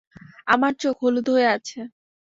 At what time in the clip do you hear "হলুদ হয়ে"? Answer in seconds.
1.03-1.47